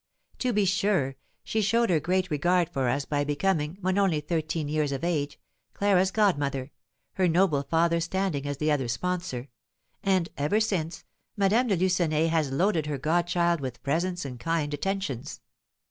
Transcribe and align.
To 0.39 0.51
be 0.51 0.65
sure, 0.65 1.15
she 1.43 1.61
showed 1.61 1.91
her 1.91 1.99
great 1.99 2.31
regard 2.31 2.69
for 2.69 2.89
us 2.89 3.05
by 3.05 3.23
becoming, 3.23 3.77
when 3.81 3.99
only 3.99 4.19
thirteen 4.19 4.67
years 4.67 4.91
of 4.91 5.03
age, 5.03 5.39
Clara's 5.75 6.09
godmother, 6.09 6.71
her 7.17 7.27
noble 7.27 7.61
father 7.61 7.99
standing 7.99 8.47
as 8.47 8.57
the 8.57 8.71
other 8.71 8.87
sponsor; 8.87 9.49
and, 10.01 10.29
ever 10.39 10.59
since, 10.59 11.03
Madame 11.37 11.67
de 11.67 11.75
Lucenay 11.77 12.29
has 12.29 12.51
loaded 12.51 12.87
her 12.87 12.97
godchild 12.97 13.61
with 13.61 13.83
presents 13.83 14.25
and 14.25 14.39
kind 14.39 14.73
attentions. 14.73 15.39